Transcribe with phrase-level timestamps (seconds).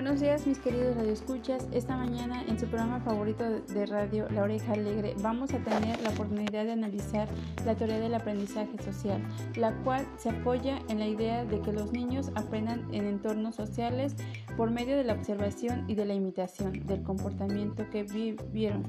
[0.00, 1.68] Buenos días mis queridos radioescuchas.
[1.72, 6.08] Esta mañana en su programa favorito de radio, La Oreja Alegre, vamos a tener la
[6.08, 7.28] oportunidad de analizar
[7.66, 9.22] la teoría del aprendizaje social,
[9.56, 14.16] la cual se apoya en la idea de que los niños aprendan en entornos sociales
[14.56, 18.84] por medio de la observación y de la imitación del comportamiento que vivieron.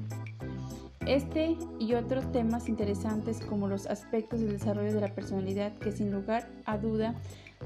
[1.06, 6.12] Este y otros temas interesantes como los aspectos del desarrollo de la personalidad que sin
[6.12, 7.16] lugar a duda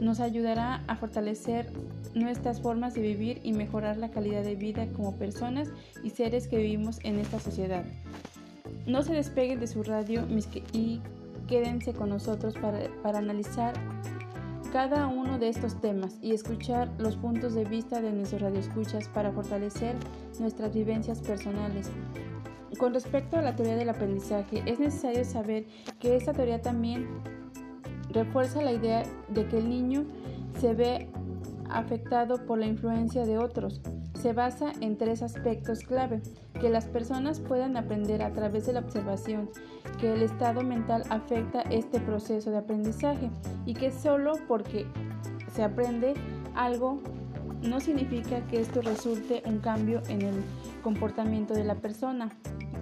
[0.00, 1.70] nos ayudará a fortalecer
[2.14, 5.68] nuestras formas de vivir y mejorar la calidad de vida como personas
[6.02, 7.84] y seres que vivimos en esta sociedad.
[8.86, 10.26] No se despeguen de su radio
[10.72, 11.00] y
[11.46, 13.74] quédense con nosotros para, para analizar
[14.72, 19.32] cada uno de estos temas y escuchar los puntos de vista de nuestros radioescuchas para
[19.32, 19.94] fortalecer
[20.38, 21.90] nuestras vivencias personales.
[22.78, 25.64] Con respecto a la teoría del aprendizaje, es necesario saber
[25.98, 27.06] que esta teoría también
[28.10, 30.04] refuerza la idea de que el niño
[30.60, 31.08] se ve
[31.70, 33.80] afectado por la influencia de otros.
[34.14, 36.20] Se basa en tres aspectos clave,
[36.60, 39.50] que las personas puedan aprender a través de la observación,
[40.00, 43.30] que el estado mental afecta este proceso de aprendizaje
[43.64, 44.86] y que solo porque
[45.54, 46.14] se aprende
[46.54, 47.00] algo
[47.62, 50.34] no significa que esto resulte un cambio en el
[50.82, 52.30] comportamiento de la persona.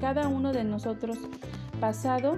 [0.04, 1.16] Cada uno de nosotros
[1.80, 2.36] pasado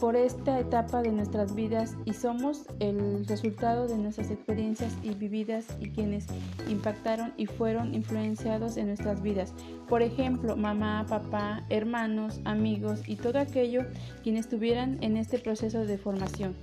[0.00, 5.64] por esta etapa de nuestras vidas y somos el resultado de nuestras experiencias y vividas
[5.78, 6.26] y quienes
[6.68, 9.54] impactaron y fueron influenciados en nuestras vidas.
[9.88, 13.82] Por ejemplo, mamá, papá, hermanos, amigos y todo aquello
[14.24, 16.56] quienes estuvieran en este proceso de formación.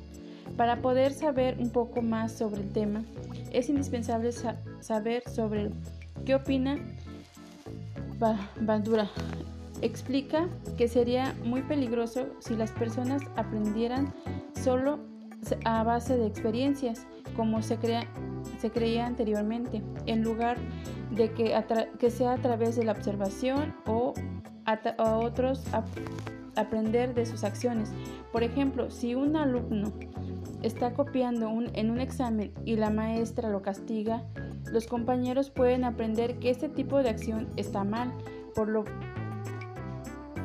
[0.58, 3.06] Para poder saber un poco más sobre el tema,
[3.54, 4.34] es indispensable
[4.82, 5.70] saber sobre
[6.26, 6.78] qué opina
[8.60, 9.10] Bandura
[9.82, 14.14] Explica que sería muy peligroso si las personas aprendieran
[14.64, 15.00] solo
[15.66, 20.58] a base de experiencias, como se, creía anteriormente, en lugar
[21.12, 24.14] de que, sea a través de la observación o
[24.66, 25.64] a, otros
[26.56, 27.92] aprender de sus acciones.
[28.32, 29.94] Por ejemplo, si un alumno
[30.64, 34.24] está copiando en un examen y la maestra lo castiga,
[34.72, 38.12] los compañeros pueden aprender que este tipo de acción está mal,
[38.56, 38.84] por lo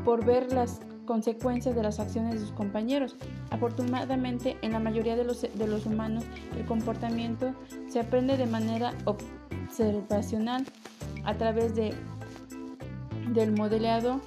[0.05, 3.17] por ver las consecuencias de las acciones de sus compañeros.
[3.51, 6.25] Afortunadamente, en la mayoría de los, humanos,
[6.57, 7.53] el comportamiento
[7.89, 10.65] se aprende de manera observacional
[11.25, 11.95] a través de,
[13.33, 14.21] del modelado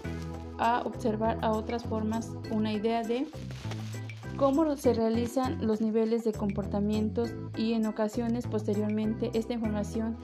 [0.57, 3.27] a observar a otras formas una idea de
[4.37, 10.17] cómo se realizan los niveles de comportamientos y en ocasiones posteriormente esta información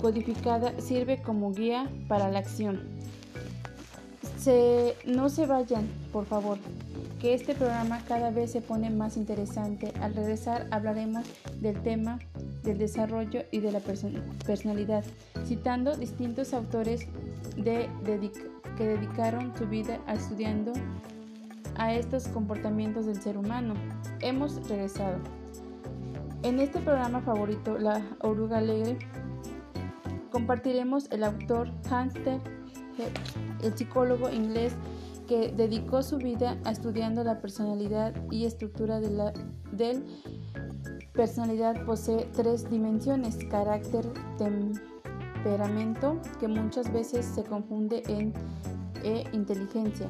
[0.00, 2.96] codificada sirve como guía para la acción
[5.06, 6.58] no se vayan, por favor,
[7.20, 9.92] que este programa cada vez se pone más interesante.
[10.00, 11.24] Al regresar hablaremos
[11.60, 12.18] del tema
[12.62, 15.04] del desarrollo y de la personalidad,
[15.46, 17.06] citando distintos autores
[17.56, 20.72] que dedicaron su vida a estudiando
[21.76, 23.74] a estos comportamientos del ser humano.
[24.20, 25.18] Hemos regresado.
[26.42, 28.98] En este programa favorito, La Oruga Alegre,
[30.30, 32.40] compartiremos el autor Hanster
[33.62, 34.74] el psicólogo inglés
[35.26, 39.32] que dedicó su vida a estudiando la personalidad y estructura de la
[39.72, 40.04] del
[41.12, 48.32] personalidad posee tres dimensiones, carácter, temperamento, que muchas veces se confunde en
[49.02, 50.08] e inteligencia.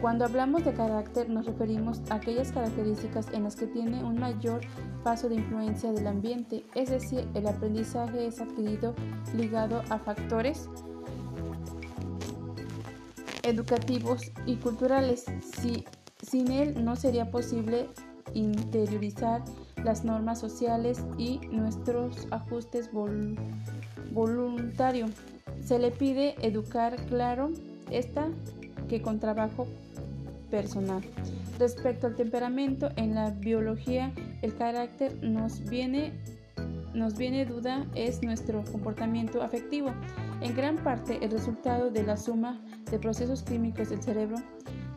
[0.00, 4.60] Cuando hablamos de carácter nos referimos a aquellas características en las que tiene un mayor
[5.02, 8.94] paso de influencia del ambiente, es decir, el aprendizaje es adquirido
[9.34, 10.68] ligado a factores
[13.48, 15.24] educativos y culturales.
[15.60, 15.84] Si,
[16.22, 17.88] sin él no sería posible
[18.34, 19.42] interiorizar
[19.84, 22.90] las normas sociales y nuestros ajustes
[24.12, 25.10] voluntarios.
[25.64, 27.50] Se le pide educar claro
[27.90, 28.28] esta
[28.88, 29.66] que con trabajo
[30.50, 31.02] personal.
[31.58, 34.12] Respecto al temperamento, en la biología
[34.42, 36.12] el carácter nos viene
[36.94, 39.92] nos viene duda es nuestro comportamiento afectivo,
[40.40, 44.36] en gran parte el resultado de la suma de procesos químicos del cerebro.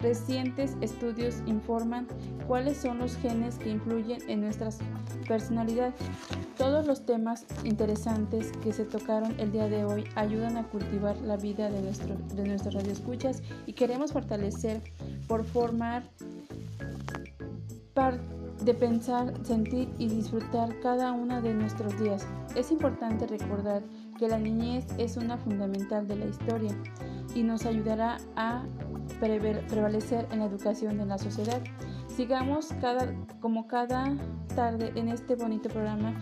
[0.01, 2.07] Recientes estudios informan
[2.47, 4.69] cuáles son los genes que influyen en nuestra
[5.27, 5.93] personalidad.
[6.57, 11.38] Todos los temas interesantes que se tocaron el día de hoy ayudan a cultivar la
[11.38, 14.81] vida de, nuestro, de nuestros radioescuchas y queremos fortalecer
[15.27, 16.03] por formar
[17.93, 22.27] parte de pensar, sentir y disfrutar cada uno de nuestros días.
[22.55, 23.81] Es importante recordar
[24.19, 26.75] que la niñez es una fundamental de la historia
[27.35, 28.63] y nos ayudará a
[29.19, 31.61] prevalecer en la educación de la sociedad.
[32.07, 34.15] Sigamos cada, como cada
[34.55, 36.13] tarde en este bonito programa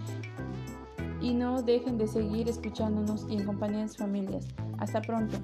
[1.21, 4.47] y no dejen de seguir escuchándonos y en compañía de sus familias.
[4.77, 5.37] Hasta pronto.